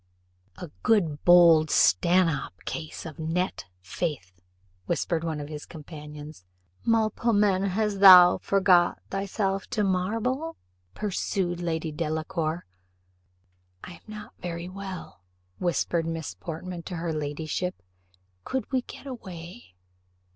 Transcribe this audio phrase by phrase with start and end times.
[0.57, 4.41] "A good bold Stanhope cast of the net, faith,"
[4.87, 6.43] whispered one of his companions.
[6.83, 10.57] "Melpomene, hast thou forgot thyself to marble?"
[10.95, 12.65] pursued Lady Delacour.
[13.83, 15.21] "I am not very well,"
[15.59, 17.75] whispered Miss Portman to her ladyship:
[18.43, 19.75] "could we get away?"